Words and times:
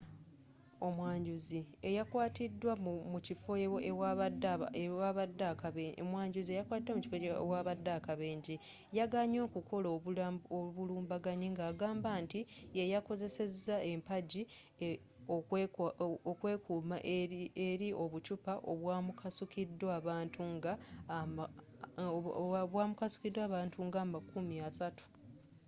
omwanjuzi 0.87 1.59
eyakwatiddwa 1.89 2.73
mu 3.11 3.19
kifo 3.25 3.51
ewabadde 7.29 7.91
akabenje 7.97 8.55
yeganye 8.97 9.39
okukola 9.47 9.87
obulumbaganyi 10.59 11.47
n'agamba 11.55 12.09
nti 12.23 12.39
ye 12.77 12.83
yakozeseza 12.93 13.75
empagi 13.91 14.41
okwekuuma 16.31 16.97
eri 17.69 17.89
obuccupa 18.03 18.53
obwamukasukiddwa 18.71 19.89
abantu 19.99 20.41
nga 23.87 24.01
amakumi 24.05 24.55
asatu 24.69 25.05